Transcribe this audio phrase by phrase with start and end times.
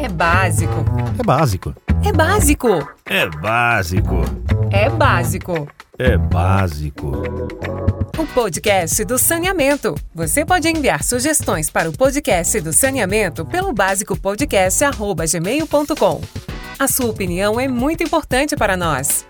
[0.00, 0.84] É básico.
[1.18, 1.74] É básico.
[2.06, 2.68] É básico.
[3.04, 4.20] É básico.
[4.70, 5.68] É básico.
[5.98, 7.10] É básico.
[8.16, 9.96] O podcast do saneamento.
[10.14, 16.20] Você pode enviar sugestões para o podcast do saneamento pelo básicopodcast@gmail.com.
[16.78, 19.26] A sua opinião é muito importante para nós.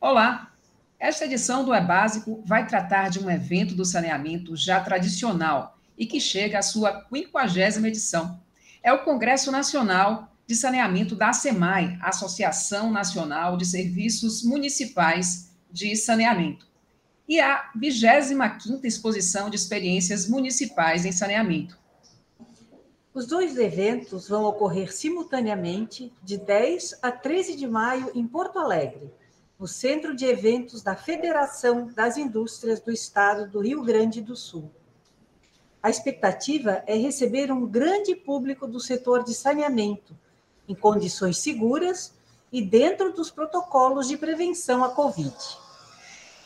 [0.00, 0.52] Olá.
[0.96, 6.06] Esta edição do É Básico vai tratar de um evento do saneamento já tradicional e
[6.06, 8.43] que chega à sua 50 edição.
[8.84, 16.68] É o Congresso Nacional de Saneamento da ASEMAI, Associação Nacional de Serviços Municipais de Saneamento,
[17.26, 21.78] e a 25ª Exposição de Experiências Municipais em Saneamento.
[23.14, 29.10] Os dois eventos vão ocorrer simultaneamente de 10 a 13 de maio em Porto Alegre,
[29.58, 34.70] no Centro de Eventos da Federação das Indústrias do Estado do Rio Grande do Sul.
[35.84, 40.16] A expectativa é receber um grande público do setor de saneamento,
[40.66, 42.14] em condições seguras
[42.50, 45.36] e dentro dos protocolos de prevenção à Covid.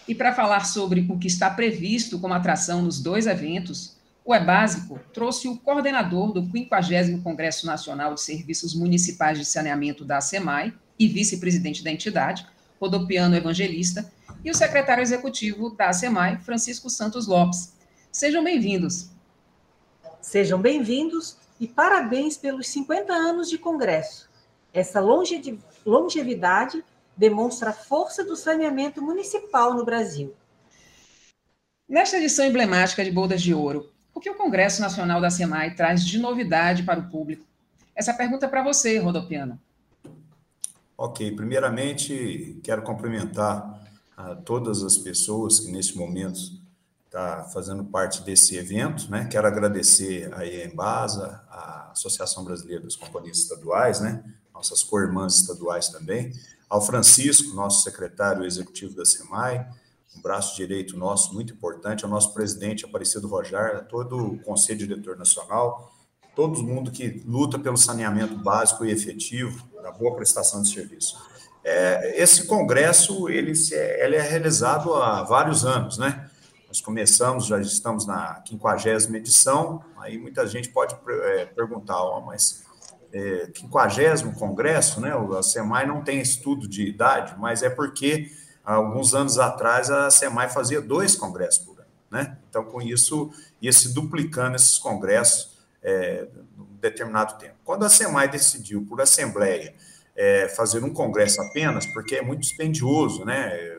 [0.09, 4.45] E para falar sobre o que está previsto como atração nos dois eventos, o É
[4.45, 10.75] Básico trouxe o coordenador do 50 Congresso Nacional de Serviços Municipais de Saneamento da SEMAI
[10.99, 12.45] e vice-presidente da entidade,
[12.81, 14.13] Rodopiano Evangelista,
[14.45, 17.73] e o secretário executivo da SEMAI, Francisco Santos Lopes.
[18.11, 19.17] Sejam bem-vindos.
[20.29, 24.29] Sejam bem-vindos e parabéns pelos 50 anos de Congresso.
[24.75, 26.85] Essa longevidade
[27.17, 30.35] demonstra a força do saneamento municipal no Brasil.
[31.89, 36.05] Nesta edição emblemática de Bodas de Ouro, o que o Congresso Nacional da SEMAI traz
[36.05, 37.47] de novidade para o público?
[37.97, 39.59] Essa pergunta é para você, Rodopiano.
[40.95, 43.83] Ok, primeiramente quero cumprimentar
[44.15, 46.39] a todas as pessoas que neste momento
[47.09, 49.27] está fazendo parte desse evento, né?
[49.31, 54.23] Quero agradecer a Embasa, a Associação Brasileira das Companhias Estaduais, né?
[54.53, 56.33] Nossas co-irmãs estaduais também,
[56.69, 59.67] ao Francisco, nosso secretário executivo da SEMAI,
[60.15, 64.79] um braço direito nosso muito importante, ao nosso presidente Aparecido Rojar, a todo o Conselho
[64.79, 65.91] Diretor Nacional,
[66.37, 71.17] todo mundo que luta pelo saneamento básico e efetivo, da boa prestação de serviço.
[71.65, 76.28] É, esse congresso ele, se, ele é realizado há vários anos, né?
[76.69, 82.63] Nós começamos, já estamos na 50 edição, aí muita gente pode é, perguntar, oh, mas
[83.11, 85.15] é, 50 congresso, né?
[85.37, 88.31] A SEMAI não tem estudo de idade, mas é porque
[88.63, 92.37] alguns anos atrás a SEMAI fazia dois congressos por ano, né?
[92.51, 93.31] Então, com isso,
[93.63, 97.55] ia se duplicando esses congressos é, num determinado tempo.
[97.65, 99.75] Quando a SEMAI decidiu, por assembleia,
[100.15, 103.78] é, fazer um congresso apenas, porque é muito dispendioso, né?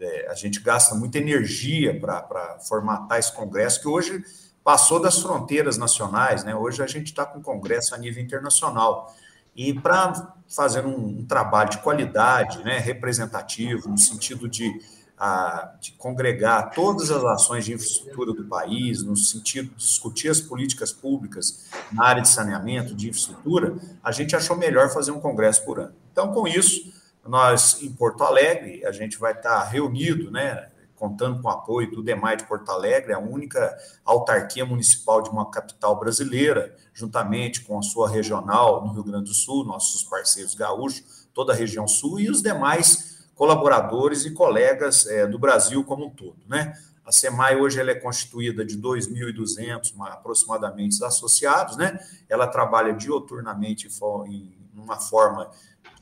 [0.00, 4.22] É, a gente gasta muita energia para formatar esse congresso, que hoje
[4.62, 6.54] passou das fronteiras nacionais, né?
[6.54, 9.14] Hoje a gente está com congresso a nível internacional.
[9.56, 14.72] E para fazer um, um, trabalho de qualidade, né, representativo, no sentido de
[15.18, 20.40] a, de congregar todas as ações de infraestrutura do país, no sentido de discutir as
[20.40, 25.64] políticas públicas na área de saneamento, de infraestrutura, a gente achou melhor fazer um congresso
[25.64, 25.94] por ano.
[26.12, 26.92] Então, com isso,
[27.28, 32.02] nós em Porto Alegre, a gente vai estar reunido, né, contando com o apoio do
[32.02, 37.82] DEMAI de Porto Alegre, a única autarquia municipal de uma capital brasileira, juntamente com a
[37.82, 42.28] sua regional no Rio Grande do Sul, nossos parceiros gaúchos, toda a região sul e
[42.28, 46.38] os demais colaboradores e colegas é, do Brasil como um todo.
[46.48, 46.74] Né?
[47.04, 52.00] A SEMAI hoje ela é constituída de 2.200 aproximadamente associados, né?
[52.28, 53.88] ela trabalha dioturnamente
[54.26, 55.48] em uma forma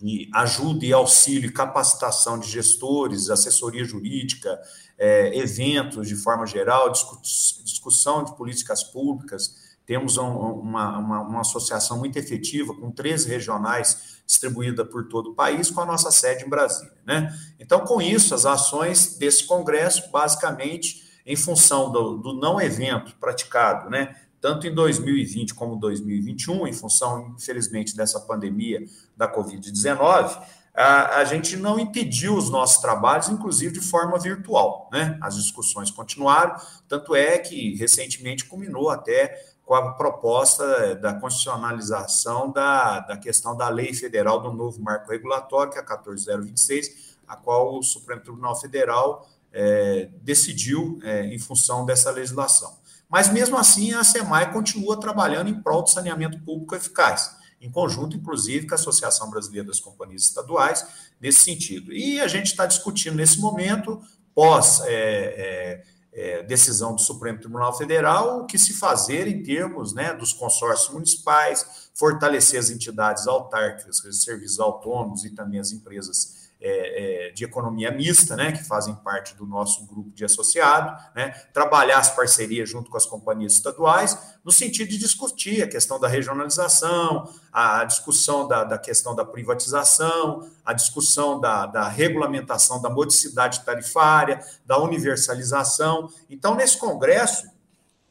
[0.00, 4.60] de ajuda e auxílio e capacitação de gestores, assessoria jurídica,
[4.98, 11.98] é, eventos de forma geral, discussão de políticas públicas, temos um, uma, uma, uma, associação
[11.98, 16.48] muito efetiva, com três regionais distribuída por todo o país, com a nossa sede em
[16.48, 16.92] Brasília.
[17.06, 17.32] Né?
[17.60, 23.88] Então, com isso, as ações desse congresso, basicamente, em função do, do não evento praticado,
[23.88, 24.14] né,
[24.46, 28.80] tanto em 2020 como 2021, em função, infelizmente, dessa pandemia
[29.16, 30.40] da Covid-19,
[30.72, 34.88] a, a, gente não impediu os nossos trabalhos, inclusive de forma virtual.
[34.92, 35.18] Né?
[35.20, 36.54] As discussões continuaram,
[36.86, 39.34] tanto é que recentemente culminou até
[39.64, 45.72] com a proposta da constitucionalização da, da questão da lei federal do novo marco regulatório,
[45.72, 51.84] que é a 14026, a qual o Supremo Tribunal Federal é, decidiu é, em função
[51.84, 52.85] dessa legislação.
[53.08, 58.16] Mas, mesmo assim, a SEMAI continua trabalhando em prol do saneamento público eficaz, em conjunto,
[58.16, 60.86] inclusive, com a Associação Brasileira das Companhias Estaduais,
[61.20, 61.92] nesse sentido.
[61.92, 64.00] E a gente está discutindo, nesse momento,
[64.34, 69.92] pós é, é é, decisão do Supremo Tribunal Federal, o que se fazer em termos
[69.92, 76.45] né, dos consórcios municipais, fortalecer as entidades autárquicas, os serviços autônomos e também as empresas
[76.66, 81.30] é, é, de economia mista, né, que fazem parte do nosso grupo de associado, né,
[81.52, 86.08] trabalhar as parcerias junto com as companhias estaduais, no sentido de discutir a questão da
[86.08, 93.64] regionalização, a discussão da, da questão da privatização, a discussão da, da regulamentação da modicidade
[93.64, 96.10] tarifária, da universalização.
[96.28, 97.46] Então, nesse congresso,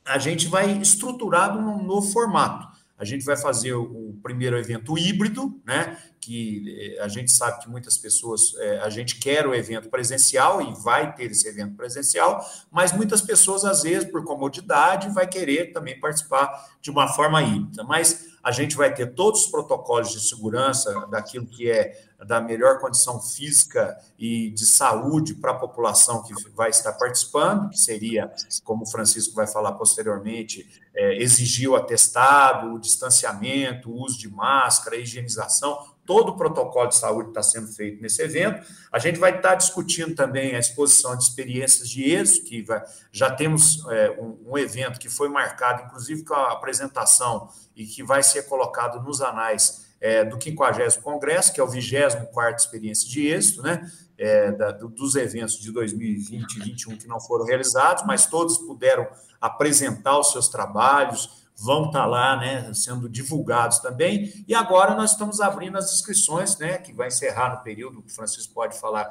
[0.06, 2.74] a gente vai estruturar num novo formato.
[2.98, 5.98] A gente vai fazer o primeiro evento híbrido, né?
[6.26, 10.60] Que eh, a gente sabe que muitas pessoas, é, a gente quer o evento presencial
[10.60, 15.72] e vai ter esse evento presencial, mas muitas pessoas, às vezes, por comodidade, vai querer
[15.72, 17.84] também participar de uma forma híbrida.
[17.84, 22.80] Mas a gente vai ter todos os protocolos de segurança daquilo que é da melhor
[22.80, 28.32] condição física e de saúde para a população que vai estar participando, que seria,
[28.64, 34.30] como o Francisco vai falar posteriormente, é, exigir o atestado, o distanciamento, o uso de
[34.30, 38.66] máscara, a higienização, todo o protocolo de saúde está sendo feito nesse evento.
[38.92, 43.32] A gente vai estar discutindo também a exposição de experiências de êxito, que vai, já
[43.32, 48.22] temos é, um, um, evento que foi marcado, inclusive, com a apresentação e que vai
[48.22, 53.62] ser colocado nos anais é, do 50 Congresso, que é o 24 Experiência de Êxito,
[53.62, 53.90] né?
[54.18, 59.06] É, da, dos eventos de 2020 e 2021 que não foram realizados, mas todos puderam
[59.42, 64.44] apresentar os seus trabalhos, vão estar lá, né, sendo divulgados também.
[64.48, 68.54] E agora nós estamos abrindo as inscrições, né, que vai encerrar no período, o Francisco
[68.54, 69.08] pode falar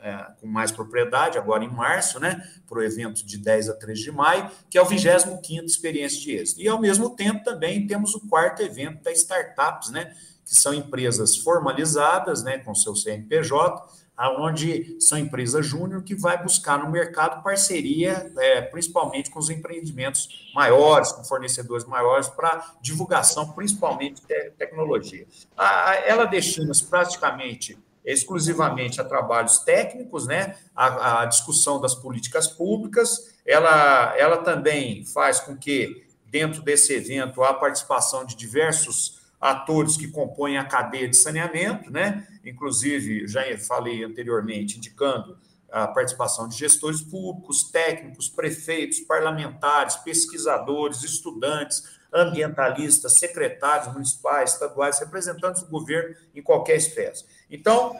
[0.00, 4.02] é, com mais propriedade, agora em março, né, para o evento de 10 a 13
[4.02, 6.60] de maio, que é o 25º Experiência de Êxito.
[6.60, 10.14] E, ao mesmo tempo, também temos o quarto evento da Startups, né,
[10.44, 13.84] que são empresas formalizadas, né, com seu CNPJ,
[14.16, 20.50] aonde são empresas júnior que vai buscar no mercado parceria, é, principalmente com os empreendimentos
[20.54, 25.26] maiores, com fornecedores maiores, para divulgação, principalmente de tecnologia.
[25.56, 30.56] A, ela destina-se praticamente exclusivamente a trabalhos técnicos, né?
[30.74, 33.34] A, a, discussão das políticas públicas.
[33.44, 40.08] Ela, ela também faz com que, dentro desse evento, a participação de diversos atores que
[40.08, 42.26] compõem a cadeia de saneamento, né?
[42.44, 45.38] Inclusive, já falei anteriormente, indicando
[45.70, 55.62] a participação de gestores públicos, técnicos, prefeitos, parlamentares, pesquisadores, estudantes, ambientalistas, secretários municipais, estaduais, representantes
[55.62, 57.24] do governo em qualquer espécie.
[57.48, 57.96] Então,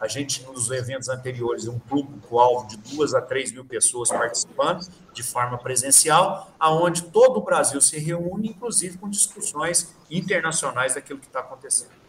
[0.00, 5.22] a, gente, nos eventos anteriores, um público-alvo de duas a três mil pessoas participando de
[5.22, 11.40] forma presencial, aonde todo o Brasil se reúne, inclusive com discussões internacionais daquilo que está
[11.40, 12.00] acontecendo.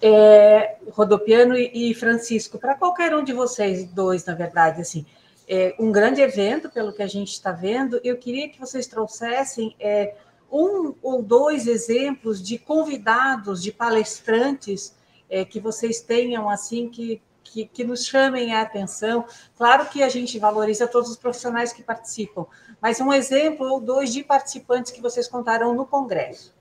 [0.00, 5.04] É, Rodopiano e Francisco, para qualquer um de vocês dois, na verdade, assim,
[5.48, 7.98] é um grande evento, pelo que a gente está vendo.
[8.04, 10.14] Eu queria que vocês trouxessem é,
[10.52, 14.94] um ou dois exemplos de convidados, de palestrantes
[15.30, 19.24] é, que vocês tenham assim que, que, que, nos chamem a atenção.
[19.56, 22.46] Claro que a gente valoriza todos os profissionais que participam,
[22.80, 26.54] mas um exemplo ou dois de participantes que vocês contarão no Congresso.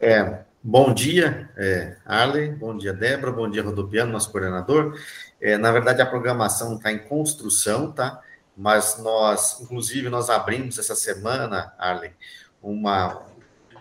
[0.00, 4.98] É, bom dia, é, Arley, bom dia, Débora, bom dia, Rodopiano, nosso coordenador.
[5.40, 8.20] É, na verdade, a programação está em construção, tá?
[8.56, 12.12] Mas nós, inclusive, nós abrimos essa semana, Arlen,
[12.60, 13.22] uma,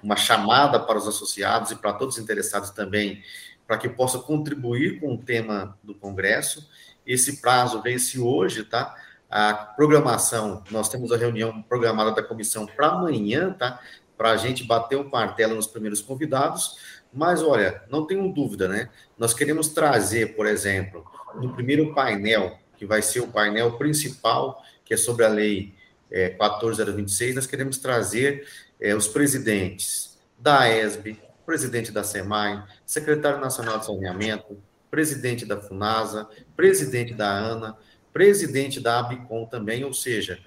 [0.04, 3.24] uma chamada para os associados e para todos os interessados também,
[3.66, 6.70] para que possam contribuir com o tema do Congresso.
[7.06, 8.96] Esse prazo vence hoje, tá?
[9.30, 13.82] A programação, nós temos a reunião programada da comissão para amanhã, tá?
[14.18, 16.78] Para a gente bater o martelo nos primeiros convidados.
[17.14, 18.90] Mas olha, não tenho dúvida, né?
[19.18, 21.06] Nós queremos trazer, por exemplo,
[21.36, 25.74] no primeiro painel, que vai ser o painel principal, que é sobre a lei
[26.12, 28.48] é, 14026, nós queremos trazer
[28.80, 34.58] é, os presidentes da ESB, presidente da SEMAI, secretário nacional de saneamento,
[34.90, 37.78] presidente da FUNASA, presidente da ANA,
[38.14, 40.40] presidente da ABICOM também, ou seja,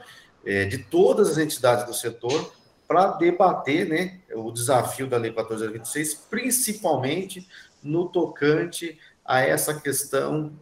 [0.45, 2.53] é, de todas as entidades do setor,
[2.91, 7.49] para debater né, o desafio da Lei 14026, principalmente
[7.81, 10.59] no tocante a essa questão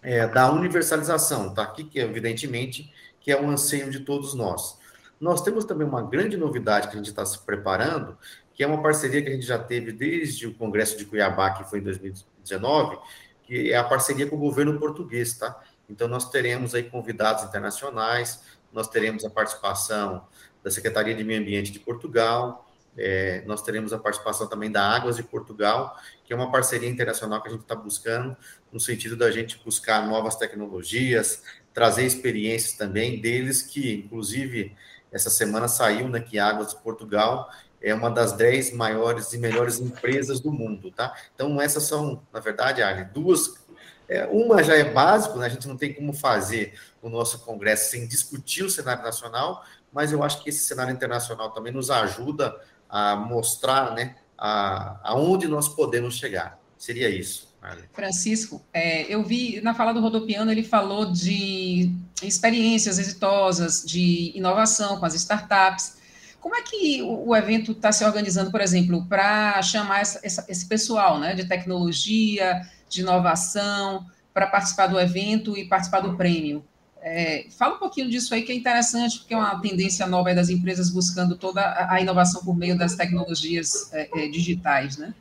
[0.00, 1.64] é, da universalização, tá?
[1.64, 4.78] Aqui que evidentemente que é um anseio de todos nós.
[5.20, 8.16] Nós temos também uma grande novidade que a gente está se preparando,
[8.54, 11.64] que é uma parceria que a gente já teve desde o Congresso de Cuiabá, que
[11.64, 12.98] foi em 2019,
[13.42, 15.60] que é a parceria com o governo português, tá?
[15.90, 20.24] Então, nós teremos aí convidados internacionais, nós teremos a participação
[20.64, 22.66] da Secretaria de Meio Ambiente de Portugal,
[22.96, 27.42] é, nós teremos a participação também da Águas de Portugal, que é uma parceria internacional
[27.42, 28.36] que a gente está buscando,
[28.72, 31.42] no sentido da gente buscar novas tecnologias,
[31.72, 34.74] trazer experiências também deles, que, inclusive,
[35.12, 37.50] essa semana saiu né, que Águas de Portugal
[37.84, 41.14] é uma das dez maiores e melhores empresas do mundo, tá?
[41.34, 42.80] Então, essas são, na verdade,
[43.12, 43.62] duas.
[44.08, 45.46] É, uma já é básico, né?
[45.46, 50.12] a gente não tem como fazer o nosso congresso sem discutir o cenário nacional, mas
[50.12, 52.54] eu acho que esse cenário internacional também nos ajuda
[52.88, 56.58] a mostrar né, a, aonde nós podemos chegar.
[56.76, 57.54] Seria isso.
[57.94, 61.90] Francisco, é, eu vi na fala do Rodopiano, ele falou de
[62.22, 65.96] experiências exitosas, de inovação com as startups.
[66.40, 70.66] Como é que o, evento está se organizando, por exemplo, para chamar essa, essa, esse
[70.66, 76.62] pessoal né, de tecnologia, de inovação, para participar do evento e participar do prêmio?
[77.06, 80.48] É, fala um pouquinho disso aí, que é interessante, porque é uma tendência nova das
[80.48, 85.14] empresas buscando toda a inovação por meio das tecnologias é, é, digitais, né?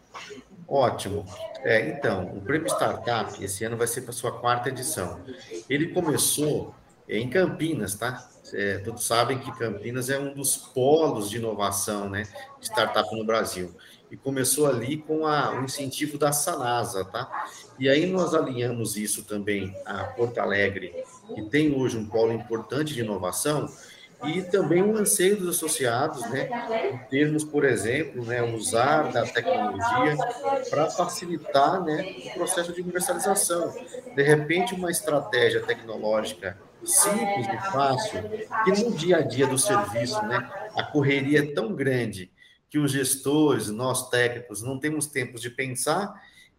[0.65, 1.25] Ótimo.
[1.61, 5.19] É, então, o Prêmio Startup esse ano vai ser para sua quarta edição.
[5.69, 6.73] Ele começou
[7.07, 8.29] em Campinas, tá?
[8.53, 12.23] É, todos sabem que Campinas é um dos polos de inovação, né,
[12.61, 13.75] de startup no Brasil.
[14.09, 17.45] E começou ali com a, o incentivo da Sanasa, tá?
[17.79, 20.93] E aí nós alinhamos isso também a Porto Alegre,
[21.33, 23.69] que tem hoje um polo importante de inovação,
[24.25, 26.49] e também o anseio dos associados, né,
[26.93, 30.15] em termos, por exemplo, né, usar da tecnologia
[30.69, 33.73] para facilitar né, o processo de universalização.
[34.15, 38.21] De repente, uma estratégia tecnológica simples e fácil,
[38.63, 42.31] que no dia a dia do serviço, né, a correria é tão grande
[42.69, 46.13] que os gestores, nós técnicos, não temos tempo de pensar,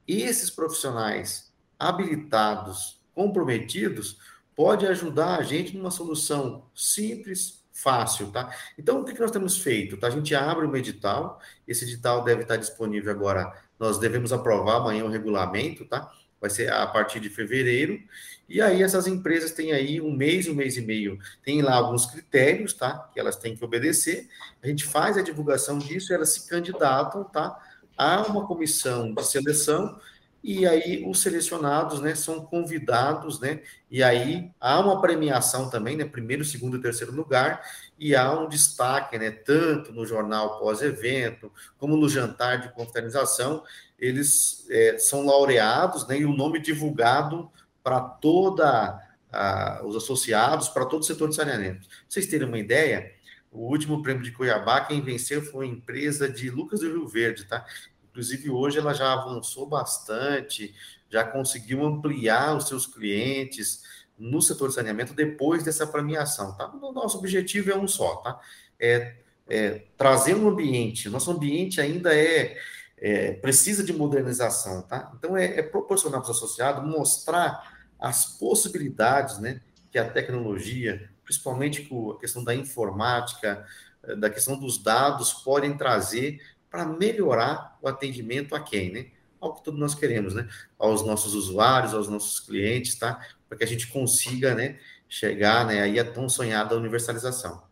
[0.06, 4.18] esses profissionais habilitados, comprometidos,
[4.54, 8.54] pode ajudar a gente numa solução simples, fácil, tá?
[8.78, 9.96] Então, o que nós temos feito?
[9.96, 10.06] Tá?
[10.06, 15.04] A gente abre um edital, esse edital deve estar disponível agora, nós devemos aprovar amanhã
[15.04, 16.11] o regulamento, tá?
[16.40, 18.00] Vai ser a partir de fevereiro,
[18.49, 22.06] e aí essas empresas têm aí um mês, um mês e meio, tem lá alguns
[22.06, 23.11] critérios, tá?
[23.12, 24.28] Que elas têm que obedecer,
[24.62, 27.58] a gente faz a divulgação disso, elas se candidatam, tá?
[27.96, 29.98] A uma comissão de seleção,
[30.42, 36.04] e aí os selecionados, né, são convidados, né, e aí há uma premiação também, né,
[36.04, 37.62] primeiro, segundo e terceiro lugar,
[37.98, 43.62] e há um destaque, né, tanto no jornal pós-evento, como no jantar de confraternização,
[43.98, 47.50] eles é, são laureados, né, e o nome divulgado
[47.82, 49.00] para toda
[49.32, 51.88] a, os associados, para todo o setor de saneamento.
[51.88, 53.10] Pra vocês terem uma ideia,
[53.54, 57.44] o último prêmio de Cuiabá, quem venceu foi a empresa de Lucas do Rio Verde,
[57.44, 57.64] tá?
[58.11, 60.75] Inclusive, hoje ela já avançou bastante,
[61.08, 63.82] já conseguiu ampliar os seus clientes
[64.18, 66.68] no setor de saneamento depois dessa premiação, tá?
[66.68, 68.40] O nosso objetivo é um só, tá?
[68.78, 69.16] É,
[69.49, 72.56] é trazer um ambiente, nosso ambiente ainda é,
[72.99, 75.12] é precisa de modernização, tá?
[75.16, 81.83] Então, é, é proporcionar para os associados mostrar as possibilidades, né, que a tecnologia, principalmente
[81.83, 83.66] com a questão da informática,
[84.02, 86.40] eh, da questão dos dados, podem trazer
[86.71, 89.07] para melhorar o atendimento a quem, né?
[89.40, 90.49] Ao que todos nós queremos, né?
[90.78, 93.21] Aos nossos usuários, aos nossos clientes, tá?
[93.49, 94.78] Para que a gente consiga, né,
[95.09, 97.62] chegar, né, aí a tão sonhada universalização.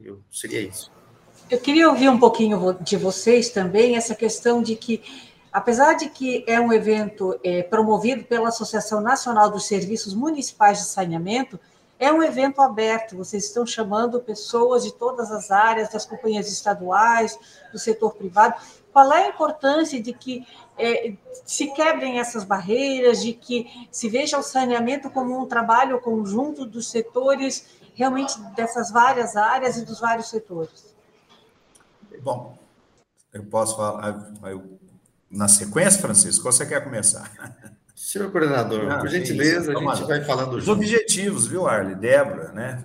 [0.00, 0.90] Eu, seria isso.
[1.48, 5.00] Eu queria ouvir um pouquinho de vocês também essa questão de que,
[5.52, 10.84] apesar de que é um evento é, promovido pela Associação Nacional dos Serviços Municipais de
[10.84, 11.60] Saneamento,
[12.00, 17.38] é um evento aberto, vocês estão chamando pessoas de todas as áreas, das companhias estaduais,
[17.70, 18.54] do setor privado.
[18.90, 20.46] Qual é a importância de que
[20.78, 21.12] é,
[21.44, 26.90] se quebrem essas barreiras, de que se veja o saneamento como um trabalho conjunto dos
[26.90, 30.96] setores, realmente dessas várias áreas e dos vários setores?
[32.22, 32.56] Bom,
[33.30, 34.80] eu posso falar eu,
[35.30, 37.30] na sequência, Francisco, você quer começar?
[38.02, 40.78] Senhor coordenador, Não, por gentileza, a gente vai falando Os junto.
[40.78, 41.94] objetivos, viu, Arle?
[41.94, 42.82] Débora, né?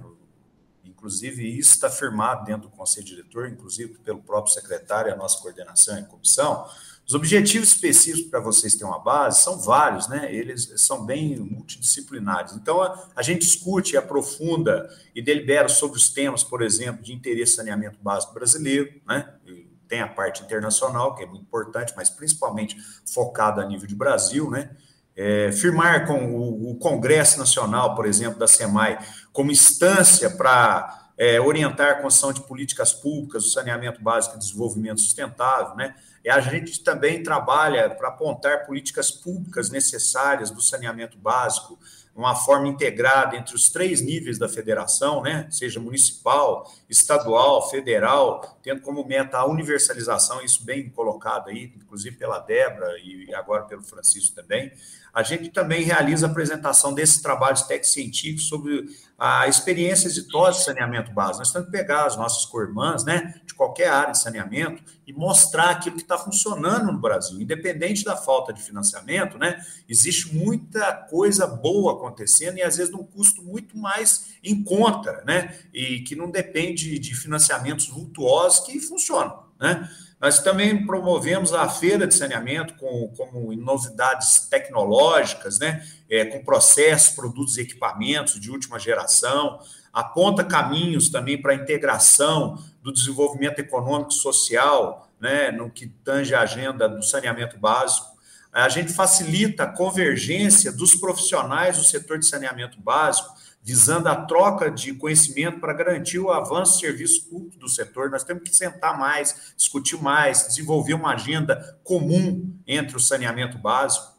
[0.83, 5.97] Inclusive, isso está firmado dentro do Conselho Diretor, inclusive pelo próprio secretário, a nossa coordenação
[5.97, 6.67] e comissão.
[7.07, 10.31] Os objetivos específicos para vocês terem uma base são vários, né?
[10.35, 12.53] Eles são bem multidisciplinares.
[12.53, 17.55] Então, a, a gente discute, aprofunda e delibera sobre os temas, por exemplo, de interesse
[17.55, 19.33] saneamento básico brasileiro, né?
[19.47, 23.95] E tem a parte internacional, que é muito importante, mas principalmente focada a nível de
[23.95, 24.75] Brasil, né?
[25.15, 28.99] É, firmar com o, o, Congresso Nacional, por exemplo, da SEMAI,
[29.31, 34.99] como instância para é, orientar a construção de políticas públicas, o saneamento básico e desenvolvimento
[34.99, 35.95] sustentável, né?
[36.23, 41.77] E a gente também trabalha para apontar políticas públicas necessárias do saneamento básico,
[42.15, 45.47] uma forma integrada entre os três níveis da federação, né?
[45.51, 52.39] seja municipal, estadual, federal, tendo como meta a universalização, isso bem colocado aí, inclusive pela
[52.39, 54.71] Débora e agora pelo Francisco também.
[55.15, 58.85] A gente também realiza a apresentação desses trabalhos técnico-científicos sobre
[59.17, 61.37] a experiência exitosa de saneamento básico.
[61.37, 65.69] Nós temos que pegar as nossas co-irmãs, né, de qualquer área de saneamento e mostrar
[65.69, 67.39] aquilo que está funcionando no Brasil.
[67.39, 73.05] Independente da falta de financiamento, né, existe muita coisa boa acontecendo e às vezes num
[73.05, 79.45] custo muito mais em conta, né, e que não depende de financiamentos vultuosos que funcionam,
[79.57, 79.89] né.
[80.25, 85.85] Nós também promovemos a feira de saneamento com como novidades tecnológicas, né?
[86.09, 89.59] É, com processos, produtos e equipamentos de última geração,
[89.93, 95.51] aponta caminhos também para a integração do desenvolvimento econômico e social, né?
[95.51, 98.07] no que tange a agenda do saneamento básico.
[98.51, 103.31] A gente facilita a convergência dos profissionais do setor de saneamento básico
[103.65, 108.11] visando a troca de conhecimento para garantir o avanço do serviço público do setor.
[108.11, 114.13] Nós temos que sentar mais, discutir mais, desenvolver uma agenda comum entre o saneamento básico.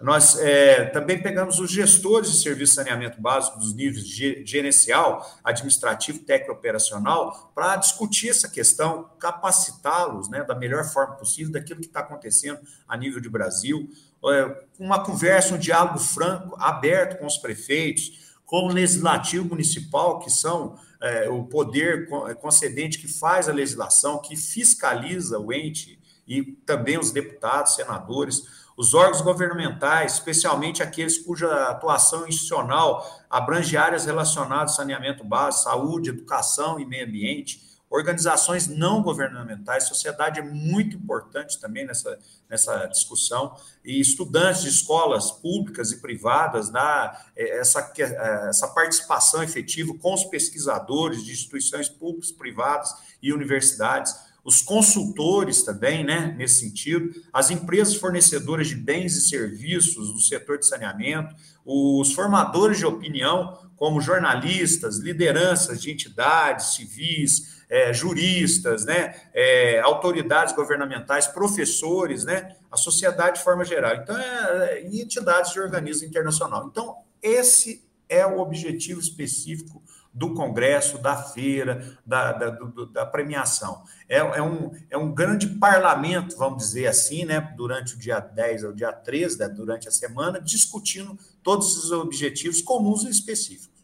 [0.00, 6.20] Nós é, também pegamos os gestores de serviço de saneamento básico dos níveis gerencial, administrativo,
[6.20, 12.00] técnico operacional, para discutir essa questão, capacitá-los né, da melhor forma possível daquilo que está
[12.00, 13.90] acontecendo a nível de Brasil.
[14.24, 20.30] É, uma conversa, um diálogo franco, aberto com os prefeitos, com o legislativo municipal, que
[20.30, 26.42] são é, o poder é, concedente que faz a legislação, que fiscaliza o ente, e
[26.42, 28.42] também os deputados, senadores,
[28.76, 36.10] os órgãos governamentais, especialmente aqueles cuja atuação institucional abrange áreas relacionadas ao saneamento básico, saúde,
[36.10, 43.56] educação e meio ambiente, organizações não governamentais, sociedade é muito importante também nessa, nessa discussão,
[43.84, 50.12] e estudantes de escolas públicas e privadas, na, é, essa, é, essa participação efetiva com
[50.12, 57.50] os pesquisadores de instituições públicas, privadas e universidades, os consultores também, né, nesse sentido, as
[57.50, 64.00] empresas fornecedoras de bens e serviços do setor de saneamento, os formadores de opinião, como
[64.00, 73.38] jornalistas, lideranças de entidades civis, é, juristas, né, é, autoridades governamentais, professores, né, a sociedade
[73.38, 73.96] de forma geral.
[73.96, 76.66] Então, é, é, e entidades de organismo internacional.
[76.70, 79.82] Então, esse é o objetivo específico
[80.16, 83.82] do congresso, da feira, da, da, do, da premiação.
[84.08, 88.64] É, é, um, é um grande parlamento, vamos dizer assim, né, durante o dia 10
[88.64, 93.76] ao dia 13, né, durante a semana, discutindo todos os objetivos comuns e específicos.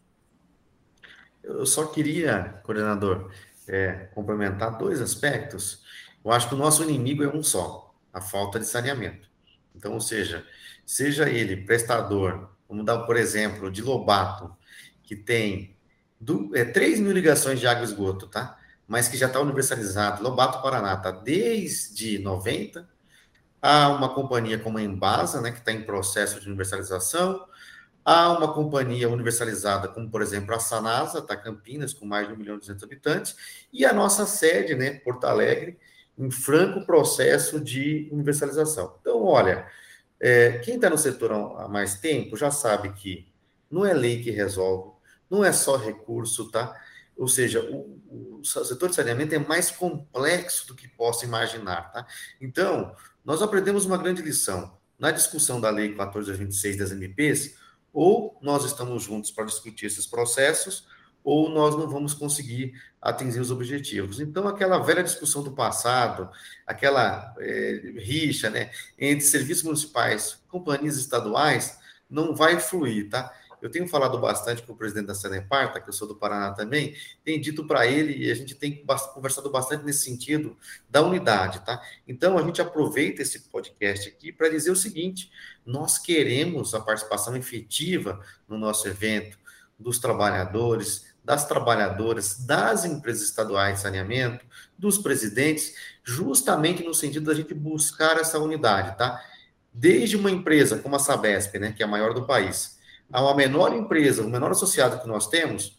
[1.43, 3.29] Eu só queria, coordenador,
[3.67, 5.83] é, complementar dois aspectos.
[6.23, 9.29] Eu acho que o nosso inimigo é um só, a falta de saneamento.
[9.75, 10.45] Então, ou seja,
[10.85, 14.55] seja ele prestador, vamos dar, por exemplo, de Lobato,
[15.03, 15.75] que tem
[16.19, 18.57] do, é, 3 mil ligações de água e esgoto, tá?
[18.87, 20.23] Mas que já está universalizado.
[20.23, 22.87] Lobato Paraná está desde 90.
[23.61, 27.45] Há uma companhia como a Embasa, né, que está em processo de universalização.
[28.05, 32.37] Há uma companhia universalizada, como por exemplo a Sanasa, tá Campinas, com mais de 1
[32.37, 33.35] milhão e 200 habitantes,
[33.71, 35.77] e a nossa sede, né, Porto Alegre,
[36.17, 38.97] em franco processo de universalização.
[38.99, 39.65] Então, olha,
[40.19, 43.31] é, quem está no setor há mais tempo já sabe que
[43.69, 44.91] não é lei que resolve,
[45.29, 46.79] não é só recurso, tá?
[47.17, 52.05] Ou seja, o, o setor de saneamento é mais complexo do que possa imaginar, tá?
[52.39, 54.77] Então, nós aprendemos uma grande lição.
[54.99, 57.55] Na discussão da Lei 1426 das MPs,
[57.93, 60.87] ou nós estamos juntos para discutir esses processos,
[61.23, 64.19] ou nós não vamos conseguir atingir os objetivos.
[64.19, 66.29] Então, aquela velha discussão do passado,
[66.67, 71.77] aquela é, rixa né, entre serviços municipais, companhias estaduais,
[72.09, 73.33] não vai fluir, tá?
[73.63, 76.97] Eu tenho falado bastante com o presidente da Seneparta, que eu sou do Paraná também,
[77.23, 80.57] tenho dito para ele, e a gente tem conversado bastante nesse sentido
[80.89, 81.81] da unidade, tá?
[82.05, 85.31] Então, a gente aproveita esse podcast aqui para dizer o seguinte:
[85.65, 89.39] nós queremos a participação efetiva no nosso evento
[89.79, 94.45] dos trabalhadores, das trabalhadoras, das empresas estaduais de saneamento,
[94.77, 95.73] dos presidentes,
[96.03, 99.23] justamente no sentido da gente buscar essa unidade, tá?
[99.71, 103.35] Desde uma empresa como a Sabesp, né, que é a maior do país, a uma
[103.35, 105.77] menor empresa, o menor associado que nós temos,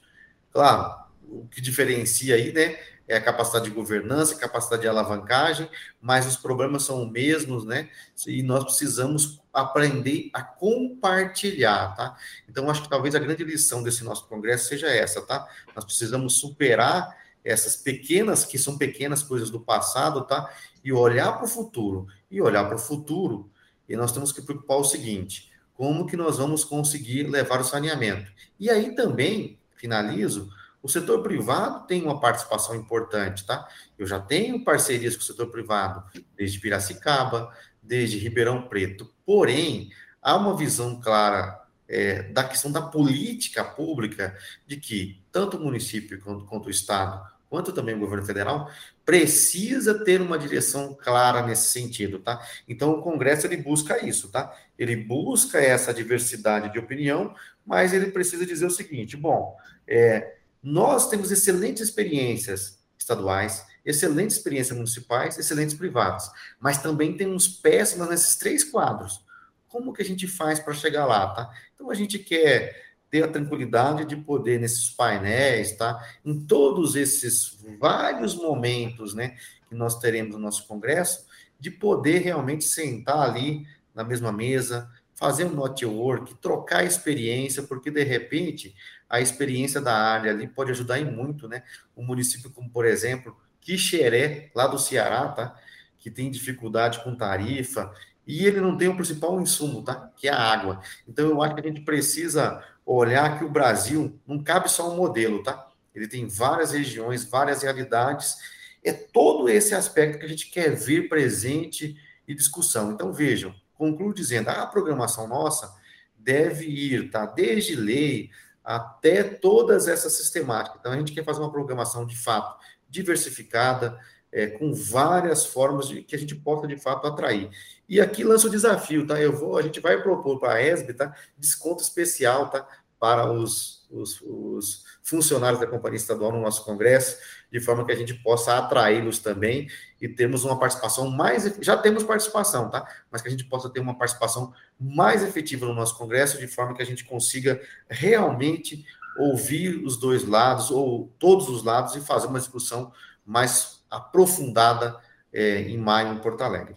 [0.50, 5.68] claro, o que diferencia aí, né, é a capacidade de governança, capacidade de alavancagem,
[6.00, 7.90] mas os problemas são os mesmos, né?
[8.26, 12.16] E nós precisamos aprender a compartilhar, tá?
[12.48, 15.46] Então, acho que talvez a grande lição desse nosso congresso seja essa, tá?
[15.76, 20.50] Nós precisamos superar essas pequenas, que são pequenas coisas do passado, tá?
[20.82, 22.06] E olhar para o futuro.
[22.30, 23.50] E olhar para o futuro,
[23.87, 28.32] e nós temos que preocupar o seguinte: como que nós vamos conseguir levar o saneamento?
[28.58, 30.50] E aí também, finalizo,
[30.82, 33.66] o setor privado tem uma participação importante, tá?
[33.98, 36.04] Eu já tenho parcerias com o setor privado,
[36.37, 39.12] desde Piracicaba, desde Ribeirão Preto.
[39.24, 45.60] Porém, há uma visão clara é, da questão da política pública de que tanto o
[45.60, 48.68] município quanto, quanto o Estado, quanto também o governo federal,
[49.04, 52.44] precisa ter uma direção clara nesse sentido, tá?
[52.66, 54.52] Então, o Congresso, ele busca isso, tá?
[54.76, 57.32] Ele busca essa diversidade de opinião,
[57.64, 64.76] mas ele precisa dizer o seguinte, bom, é, nós temos excelentes experiências estaduais, excelentes experiências
[64.76, 69.24] municipais, excelentes privadas, mas também temos péssimas nesses três quadros.
[69.68, 71.50] Como que a gente faz para chegar lá, tá?
[71.72, 76.05] Então a gente quer ter a tranquilidade de poder nesses painéis, tá?
[76.24, 79.37] Em todos esses vários momentos, né,
[79.68, 81.24] que nós teremos no nosso congresso,
[81.61, 88.03] de poder realmente sentar ali na mesma mesa, fazer um network, trocar experiência, porque de
[88.03, 88.74] repente
[89.09, 91.62] a experiência da área ali pode ajudar em muito, né?
[91.96, 95.57] Um município como, por exemplo, Quixeré, lá do Ceará, tá?
[96.00, 97.94] Que tem dificuldade com tarifa,
[98.27, 100.11] e ele não tem o principal insumo, tá?
[100.16, 100.81] Que é a água.
[101.07, 104.96] Então, eu acho que a gente precisa olhar que o Brasil não cabe só um
[104.96, 105.68] modelo, tá?
[105.94, 108.36] Ele tem várias regiões, várias realidades.
[108.82, 112.92] É todo esse aspecto que a gente quer ver presente e discussão.
[112.92, 115.74] Então, vejam, concluo dizendo, a programação nossa
[116.16, 117.26] deve ir, tá?
[117.26, 118.30] Desde lei,
[118.62, 120.78] até todas essas sistemáticas.
[120.80, 123.98] Então, a gente quer fazer uma programação de fato diversificada,
[124.32, 127.50] é, com várias formas de que a gente possa de fato atrair.
[127.88, 129.20] E aqui lança o desafio, tá?
[129.20, 131.14] Eu vou, a gente vai propor para a ESB, tá?
[131.36, 132.66] Desconto especial, tá?
[132.98, 137.18] Para os, os, os funcionários da companhia estadual no nosso congresso,
[137.52, 139.68] de forma que a gente possa atraí-los também
[140.00, 141.44] e termos uma participação mais.
[141.60, 142.86] Já temos participação, tá?
[143.10, 146.74] Mas que a gente possa ter uma participação mais efetiva no nosso congresso, de forma
[146.74, 148.84] que a gente consiga realmente
[149.18, 152.92] ouvir os dois lados, ou todos os lados, e fazer uma discussão
[153.24, 154.98] mais aprofundada
[155.32, 156.76] é, em maio em Porto Alegre.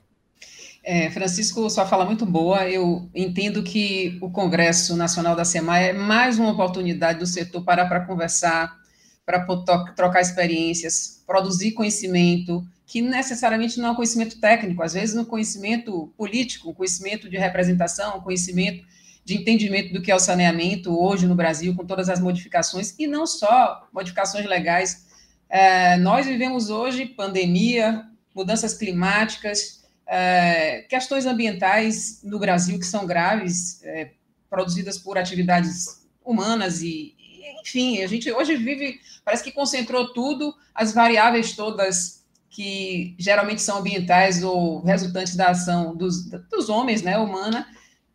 [0.90, 2.66] É, Francisco, sua fala muito boa.
[2.66, 7.88] Eu entendo que o Congresso Nacional da SEMAI é mais uma oportunidade do setor parar
[7.88, 8.74] para conversar,
[9.26, 9.46] para
[9.98, 16.10] trocar experiências, produzir conhecimento, que necessariamente não é um conhecimento técnico, às vezes um conhecimento
[16.16, 18.82] político, um conhecimento de representação, um conhecimento
[19.26, 23.08] de entendimento do que é o saneamento hoje no Brasil, com todas as modificações, e
[23.08, 25.06] não só modificações legais.
[25.50, 33.84] É, nós vivemos hoje pandemia, mudanças climáticas, é, questões ambientais no Brasil que são graves,
[33.84, 34.12] é,
[34.50, 37.16] produzidas por atividades humanas e,
[37.62, 43.80] enfim, a gente hoje vive, parece que concentrou tudo, as variáveis todas que geralmente são
[43.80, 47.68] ambientais ou resultantes da ação dos, dos homens, né, humana,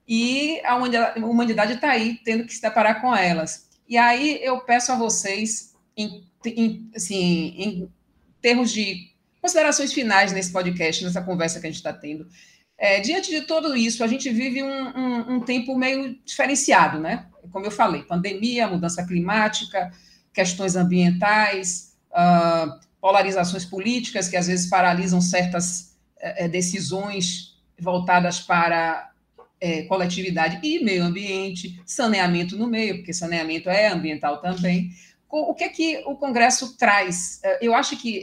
[0.09, 3.68] e a humanidade está aí tendo que se deparar com elas.
[3.88, 7.88] E aí eu peço a vocês, em, em, assim, em
[8.40, 9.12] termos de
[9.42, 12.28] considerações finais nesse podcast, nessa conversa que a gente está tendo,
[12.78, 17.26] é, diante de tudo isso, a gente vive um, um, um, tempo meio diferenciado, né?
[17.50, 19.92] Como eu falei, pandemia, mudança climática,
[20.33, 25.96] questões ambientais, uh, polarizações políticas que às vezes paralisam certas
[26.40, 29.12] uh, decisões voltadas para
[29.61, 34.90] é, coletividade e meio ambiente, saneamento no meio, porque saneamento é ambiental também.
[35.28, 37.40] O que é que o Congresso traz?
[37.61, 38.22] Eu acho que,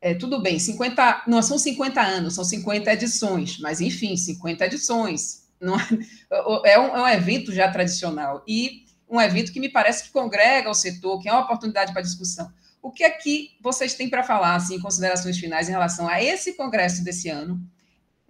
[0.00, 5.48] é, tudo bem, 50, não são 50 anos, são 50 edições, mas enfim, 50 edições.
[5.60, 10.04] Não, é, é, um, é um evento já tradicional e um evento que me parece
[10.04, 12.50] que congrega o setor, que é uma oportunidade para discussão.
[12.80, 16.22] O que é que vocês têm para falar, assim, em considerações finais em relação a
[16.22, 17.60] esse congresso desse ano,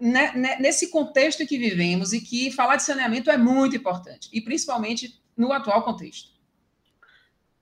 [0.00, 4.28] né, né, nesse contexto em que vivemos e que falar de saneamento é muito importante,
[4.33, 6.30] e principalmente no atual contexto.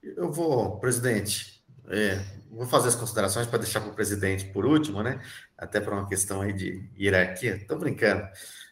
[0.03, 2.25] Eu vou, presidente, é,
[2.59, 5.23] vou fazer as considerações para deixar para o presidente por último, né?
[5.57, 7.55] Até para uma questão aí de hierarquia.
[7.57, 8.29] Estou brincando.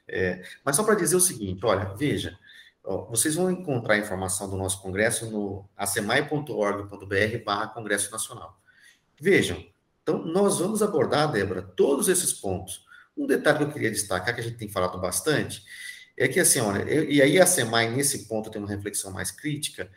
[0.09, 2.37] É, mas só para dizer o seguinte: olha, veja,
[2.85, 8.61] ó, vocês vão encontrar a informação do nosso congresso no acemai.org.br/barra Congresso Nacional.
[9.21, 9.65] Vejam,
[10.03, 12.85] então nós vamos abordar, Débora, todos esses pontos.
[13.17, 15.65] Um detalhe que eu queria destacar, que a gente tem falado bastante,
[16.17, 19.31] é que assim, olha, eu, e aí a SEMAI, nesse ponto, tem uma reflexão mais
[19.31, 19.91] crítica,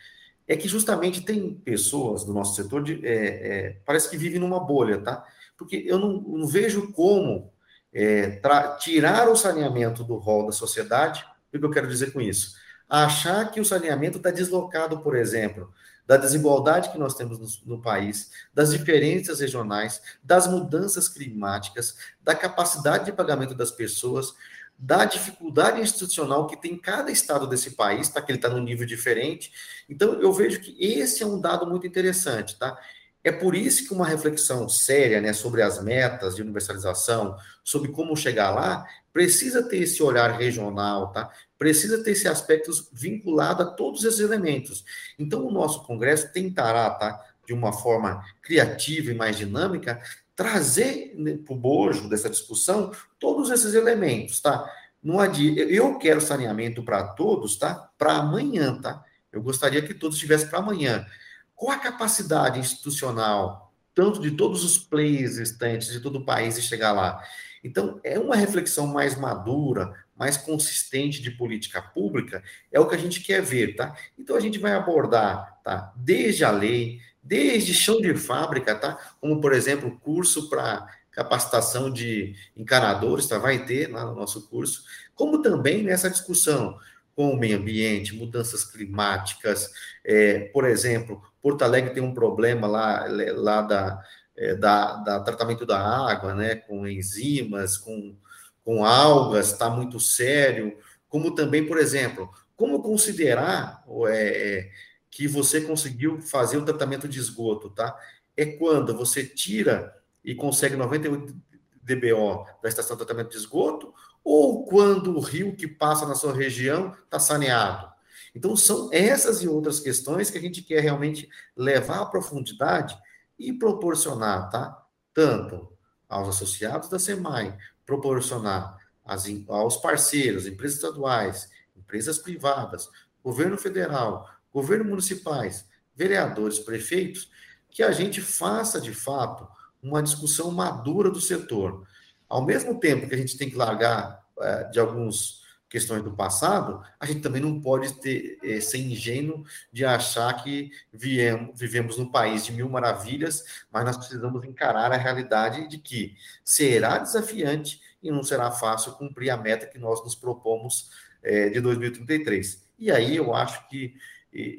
[0.50, 4.60] é que justamente tem pessoas do nosso setor, de, é, é, parece que vivem numa
[4.60, 5.24] bolha, tá?
[5.56, 7.54] Porque eu não, não vejo como
[7.94, 8.42] é,
[8.80, 11.24] tirar o saneamento do rol da sociedade.
[11.54, 12.56] O que eu quero dizer com isso?
[12.90, 15.72] Achar que o saneamento está deslocado, por exemplo,
[16.08, 22.34] da desigualdade que nós temos no, no, país, das diferenças regionais, das mudanças climáticas, da
[22.34, 24.34] capacidade de pagamento das pessoas,
[24.82, 28.22] da dificuldade institucional que tem cada estado desse país, tá?
[28.22, 29.52] Que ele está num nível diferente.
[29.90, 32.80] Então, eu vejo que esse é um dado muito interessante, tá?
[33.22, 38.16] É por isso que uma reflexão séria, né, sobre as metas de universalização, sobre como
[38.16, 41.30] chegar lá, precisa ter esse olhar regional, tá?
[41.58, 44.86] Precisa ter esse aspecto vinculado a todos esses elementos.
[45.20, 50.02] Então, o nosso congresso tentará, tá, de uma forma criativa e mais dinâmica,
[50.40, 54.66] trazer né, para o bojo dessa discussão todos esses elementos, tá?
[55.04, 57.92] Não eu quero saneamento para todos, tá?
[57.98, 59.04] Para amanhã, tá?
[59.34, 61.06] Eu gostaria que todos estivessem para amanhã.
[61.54, 66.62] Qual a capacidade institucional, tanto de todos os players existentes de todo o país, de
[66.62, 67.22] chegar lá?
[67.62, 72.98] Então, é uma reflexão mais madura, mais consistente de política pública, é o que a
[72.98, 73.94] gente quer ver, tá?
[74.18, 75.92] Então, a gente vai abordar, tá?
[75.98, 78.98] Desde a lei, desde chão de fábrica, tá?
[79.20, 83.38] Como, por exemplo, curso para capacitação de encanadores, tá?
[83.38, 84.84] Vai ter lá no nosso curso,
[85.16, 86.78] como também nessa discussão
[87.16, 89.70] com o meio ambiente, mudanças climáticas,
[90.06, 93.06] é, por exemplo, Porto Alegre tem um problema lá,
[93.36, 94.02] lá da,
[94.38, 98.16] é, da, da tratamento da água, né, com enzimas, com,
[98.64, 100.78] com algas, está muito sério,
[101.10, 104.72] como também, por exemplo, como considerar é, é
[105.10, 107.98] que você conseguiu fazer o tratamento de esgoto, tá?
[108.36, 111.36] É quando você tira e consegue 98
[111.82, 113.94] DBO da estação de tratamento de esgoto,
[114.24, 117.90] ou quando o rio que passa na sua região está saneado.
[118.36, 122.98] Então, são essas e outras questões que a gente quer realmente levar à profundidade
[123.38, 124.86] e proporcionar, tá?
[125.14, 125.72] Tanto
[126.08, 132.90] aos associados da SEMAI, proporcionar as, aos parceiros, empresas estaduais, empresas privadas,
[133.24, 137.30] governo federal, governo municipais, vereadores, prefeitos,
[137.70, 139.48] que a gente faça de fato
[139.82, 141.86] uma discussão madura do setor.
[142.28, 146.82] Ao mesmo tempo que a gente tem que largar é, de algumas questões do passado,
[147.00, 152.10] a gente também não pode ter, é, ser ingênuo de achar que viemos, vivemos num
[152.10, 158.10] país de mil maravilhas, mas nós precisamos encarar a realidade de que será desafiante e
[158.10, 160.90] não será fácil cumprir a meta que nós nos propomos
[161.22, 162.68] é, de 2033.
[162.80, 163.94] E aí eu acho que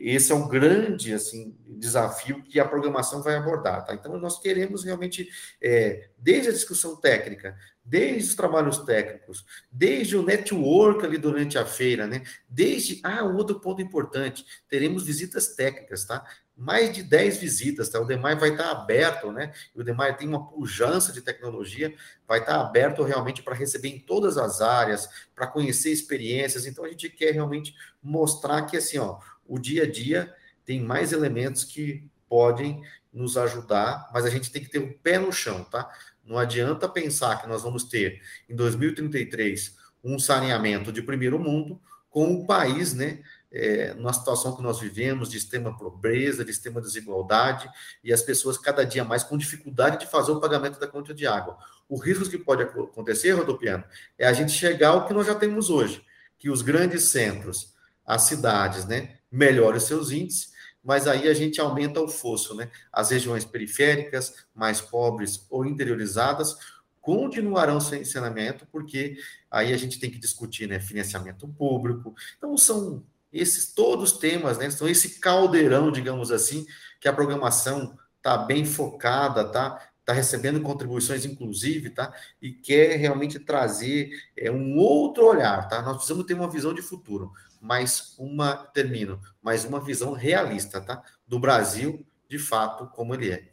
[0.01, 3.85] esse é um grande assim desafio que a programação vai abordar.
[3.85, 3.95] Tá?
[3.95, 5.29] Então, nós queremos realmente,
[5.61, 11.65] é, desde a discussão técnica, desde os trabalhos técnicos, desde o network ali durante a
[11.65, 12.23] feira, né?
[12.49, 13.01] Desde.
[13.03, 16.25] Ah, outro ponto importante: teremos visitas técnicas, tá?
[16.55, 17.99] Mais de 10 visitas, tá?
[17.99, 19.51] O DEMAI vai estar aberto, né?
[19.75, 21.95] O DEMAI tem uma pujança de tecnologia,
[22.29, 26.67] vai estar aberto realmente para receber em todas as áreas, para conhecer experiências.
[26.67, 29.19] Então, a gente quer realmente mostrar que, assim, ó
[29.51, 30.33] o dia a dia
[30.65, 32.81] tem mais elementos que podem
[33.13, 35.91] nos ajudar, mas a gente tem que ter o um pé no chão, tá?
[36.25, 42.33] Não adianta pensar que nós vamos ter em 2033 um saneamento de primeiro mundo com
[42.33, 43.21] o país, né?
[43.53, 47.69] É, numa situação que nós vivemos de extrema pobreza, de extrema desigualdade
[48.05, 51.27] e as pessoas cada dia mais com dificuldade de fazer o pagamento da conta de
[51.27, 51.59] água.
[51.89, 53.83] O risco que pode acontecer, Rodopiano,
[54.17, 56.01] é a gente chegar ao que nós já temos hoje,
[56.39, 57.75] que os grandes centros,
[58.07, 60.51] as cidades, né, melhore os seus índices,
[60.83, 62.71] mas aí a gente aumenta o fosso, né?
[62.93, 66.57] As regiões periféricas, mais pobres ou interiorizadas,
[67.01, 69.17] continuarão sem saneamento, porque
[69.51, 72.15] aí a gente tem que discutir, né, financiamento público.
[72.37, 74.71] Então são esses todos temas, né?
[74.71, 76.67] São esse caldeirão, digamos assim,
[77.01, 79.81] que a programação está bem focada, tá?
[80.01, 82.13] Está recebendo contribuições, inclusive, tá?
[82.41, 85.83] E quer realmente trazer é, um outro olhar, tá?
[85.83, 91.03] Nós precisamos ter uma visão de futuro mas uma, termino, mas uma visão realista, tá?
[91.27, 93.51] Do Brasil, de fato, como ele é.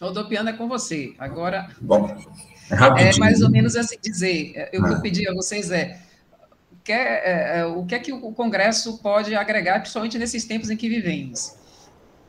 [0.00, 1.14] Rodopiano é com você.
[1.18, 1.68] Agora.
[1.80, 2.16] Bom,
[2.70, 4.68] é, é mais ou menos assim dizer.
[4.72, 4.92] Eu, ah.
[4.92, 6.00] eu pedi a vocês é,
[6.84, 10.76] quer, é, é, o que é que o Congresso pode agregar, principalmente nesses tempos em
[10.76, 11.54] que vivemos?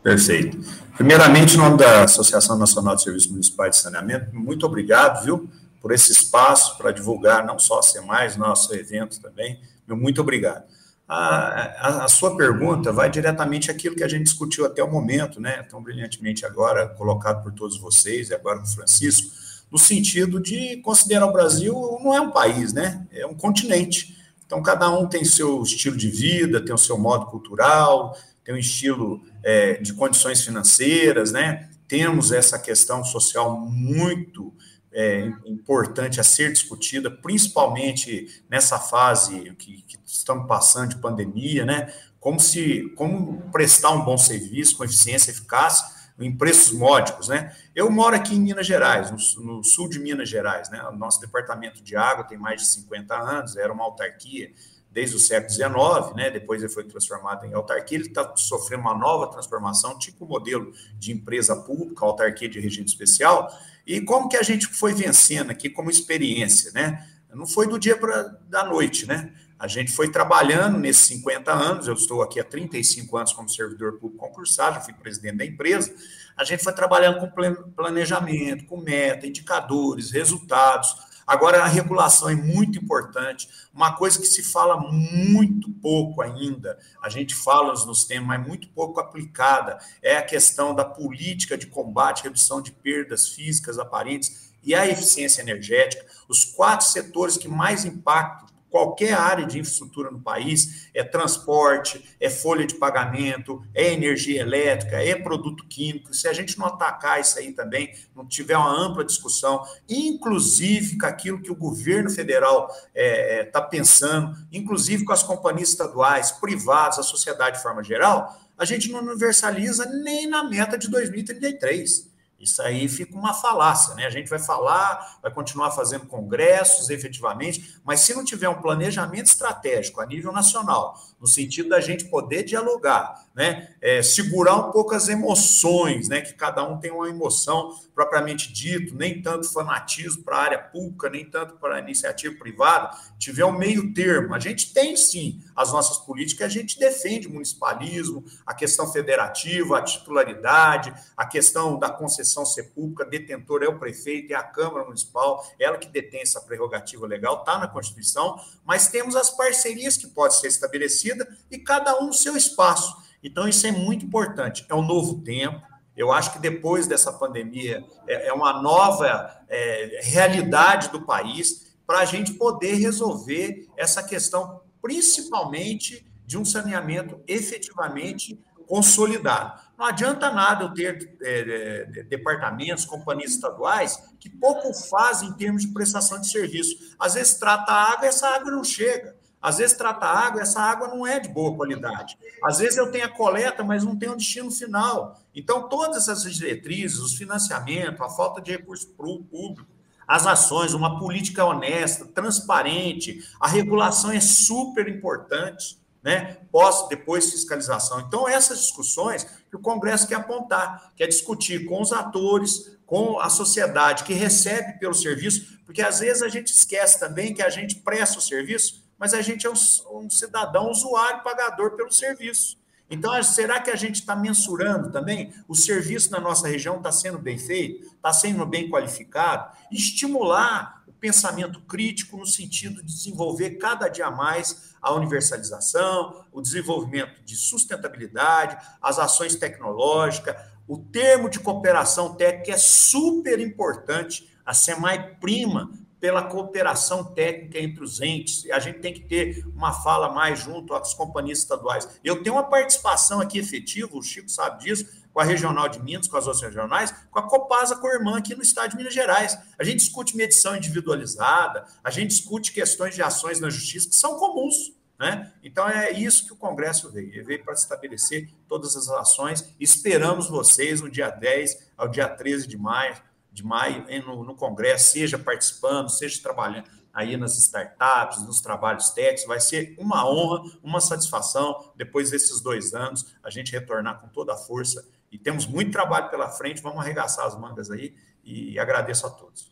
[0.01, 0.57] Perfeito.
[0.95, 5.49] Primeiramente, em nome da Associação Nacional de Serviços Municipais de Saneamento, muito obrigado, viu?
[5.81, 9.59] Por esse espaço para divulgar não só a SEMAIS, nosso evento também.
[9.87, 10.63] Muito obrigado.
[11.07, 15.41] A, a, a, sua pergunta vai diretamente àquilo que a gente discutiu até o momento,
[15.41, 15.63] né?
[15.63, 19.27] Tão brilhantemente agora, colocado por todos vocês e agora o Francisco,
[19.71, 23.07] no sentido de considerar o Brasil não é um país, né?
[23.11, 24.15] É um continente.
[24.45, 28.57] Então, cada um tem seu estilo de vida, tem o seu modo cultural, tem um
[28.57, 31.69] estilo é, de condições financeiras, né?
[31.87, 34.48] Temos essa questão social muito
[34.91, 41.93] é, importante a ser discutida, principalmente nessa fase que, que estamos passando de pandemia, né?
[42.19, 47.55] Como se, como prestar um bom serviço com eficiência, eficácia em preços módicos, né?
[47.73, 50.83] Eu moro aqui em Minas Gerais, no, no, sul de Minas Gerais, né?
[50.83, 54.51] O nosso departamento de água tem mais de 50 anos, era uma autarquia
[54.91, 56.29] desde o século XIX, né?
[56.29, 61.11] Depois ele foi transformado em autarquia, ele está sofrendo uma nova transformação, tipo modelo de
[61.11, 63.49] empresa pública, autarquia de regime especial.
[63.89, 67.07] E como que a gente foi vencendo aqui como experiência, né?
[67.33, 69.33] Não foi do dia para da noite, né?
[69.57, 73.93] A gente foi trabalhando nesses 50 anos, eu estou aqui há 35 anos como servidor
[73.93, 75.91] público concursado, já fui presidente da empresa.
[76.37, 77.31] A gente foi trabalhando com
[77.75, 80.95] planejamento, com meta, indicadores, resultados.
[81.29, 83.47] Agora, a regulação é muito importante.
[83.71, 88.67] Uma coisa que se fala muito pouco ainda, a gente fala nos temas, mas muito
[88.69, 94.73] pouco aplicada, é a questão da política de combate, redução de perdas físicas aparentes e
[94.73, 100.89] a eficiência energética, os quatro setores que mais impactam qualquer área de infraestrutura no país,
[100.93, 106.13] é transporte, é folha de pagamento, é energia elétrica, é produto químico.
[106.13, 111.05] Se a gente não atacar isso aí também, não tiver uma ampla discussão, inclusive com
[111.05, 116.31] aquilo que o governo federal está é, é, tá pensando, inclusive com as companhias estaduais,
[116.31, 122.08] privadas, a sociedade de forma geral, a gente não universaliza nem na meta de 2033.
[122.39, 124.05] Isso aí fica uma falácia, né?
[124.05, 129.25] A gente vai falar, vai continuar fazendo congressos efetivamente, mas se não tiver um planejamento
[129.25, 133.75] estratégico a nível nacional, no sentido da gente poder dialogar, né?
[133.81, 136.21] É, segurar um pouco as emoções, né?
[136.21, 141.09] Que cada um tem uma emoção propriamente dito, nem tanto fanatismo para a área pública,
[141.09, 144.33] nem tanto para a iniciativa privada, tiver um meio termo.
[144.33, 149.77] A gente tem sim as nossas políticas, a gente defende o municipalismo, a questão federativa,
[149.77, 154.85] a titularidade, a questão da concessão ser pública, detentor é o prefeito, é a Câmara
[154.85, 160.07] Municipal, ela que detém essa prerrogativa legal, está na Constituição, mas temos as parcerias que
[160.07, 162.95] podem ser estabelecidas e cada um no seu espaço.
[163.23, 164.65] Então, isso é muito importante.
[164.69, 165.61] É um novo tempo,
[165.95, 171.99] eu acho que depois dessa pandemia é, é uma nova é, realidade do país para
[171.99, 179.59] a gente poder resolver essa questão, principalmente de um saneamento efetivamente consolidado.
[179.79, 185.61] Não adianta nada eu ter é, é departamentos, companhias estaduais que pouco fazem em termos
[185.61, 186.75] de prestação de serviço.
[186.99, 189.15] Às vezes trata a água e essa água não chega.
[189.41, 192.17] Às vezes trata água, essa água não é de boa qualidade.
[192.43, 195.17] Às vezes eu tenho a coleta, mas não tenho um destino final.
[195.33, 199.65] Então, todas essas diretrizes, os financiamentos, a falta de recurso público,
[200.05, 206.37] as ações, uma política honesta, transparente, a regulação é super importante, né?
[206.51, 207.99] Pós, depois fiscalização.
[208.01, 213.29] Então, essas discussões que o Congresso quer apontar, quer discutir com os atores, com a
[213.29, 217.75] sociedade que recebe pelo serviço, porque às vezes a gente esquece também que a gente
[217.75, 219.53] presta o serviço mas a gente é um,
[219.93, 222.59] um cidadão usuário pagador pelo serviço.
[222.91, 225.31] Então, será que a gente está mensurando também?
[225.47, 227.85] O serviço na nossa região está sendo bem feito?
[227.85, 229.55] Está sendo bem qualificado?
[229.71, 237.35] Estimular pensamento crítico no sentido de desenvolver cada dia mais a universalização, o desenvolvimento de
[237.35, 240.35] sustentabilidade, as ações tecnológicas,
[240.67, 244.29] o termo de cooperação técnica é super importante.
[244.45, 248.49] A SEMAI prima pela cooperação técnica entre os entes.
[248.51, 251.87] A gente tem que ter uma fala mais junto às companhias estaduais.
[252.03, 254.85] Eu tenho uma participação aqui efetiva, o Chico sabe disso,
[255.19, 258.17] com a Regional de Minas, com as outras regionais, com a Copasa, com a irmã
[258.17, 259.37] aqui no estado de Minas Gerais.
[259.57, 264.17] A gente discute medição individualizada, a gente discute questões de ações na justiça que são
[264.17, 264.71] comuns.
[264.97, 265.29] Né?
[265.43, 267.09] Então é isso que o Congresso veio.
[267.09, 269.53] Ele veio para estabelecer todas as ações.
[269.59, 272.95] Esperamos vocês no dia 10 ao dia 13 de maio
[273.31, 279.25] de maio no, no Congresso, seja participando, seja trabalhando aí nas startups, nos trabalhos técnicos,
[279.25, 284.33] vai ser uma honra, uma satisfação, depois desses dois anos, a gente retornar com toda
[284.33, 287.93] a força, e temos muito trabalho pela frente, vamos arregaçar as mangas aí,
[288.23, 289.51] e agradeço a todos.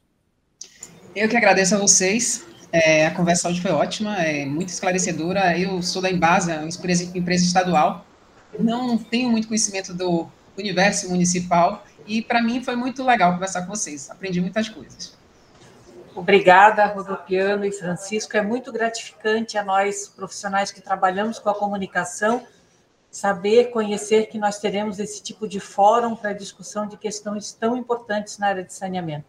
[1.16, 5.82] Eu que agradeço a vocês, é, a conversa hoje foi ótima, é muito esclarecedora, eu
[5.82, 8.06] sou da Embasa, empresa, empresa estadual,
[8.60, 10.28] não tenho muito conhecimento do
[10.58, 14.10] universo municipal, e para mim foi muito legal conversar com vocês.
[14.10, 15.18] Aprendi muitas coisas.
[16.16, 18.36] Obrigada, Rodopiano e Francisco.
[18.36, 22.44] É muito gratificante a nós, profissionais que trabalhamos com a comunicação,
[23.18, 28.38] saber, conhecer que nós teremos esse tipo de fórum para discussão de questões tão importantes
[28.38, 29.26] na área de saneamento.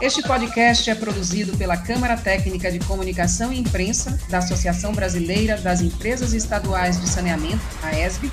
[0.00, 5.82] Este podcast é produzido pela Câmara Técnica de Comunicação e Imprensa da Associação Brasileira das
[5.82, 8.30] Empresas Estaduais de Saneamento, a ESB,